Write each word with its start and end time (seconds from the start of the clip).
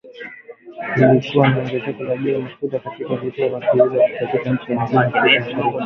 Kulikuwa 0.93 1.47
na 1.49 1.57
ongezeko 1.59 2.03
la 2.03 2.15
bei 2.15 2.33
ya 2.33 2.39
mafuta 2.39 2.79
katika 2.79 3.15
vituo 3.15 3.49
vya 3.49 3.59
kuuzia 3.71 4.09
katika 4.19 4.49
nchi 4.53 4.67
nyingine 4.71 4.93
za 4.93 5.01
Afrika 5.05 5.19
Mashariki. 5.19 5.65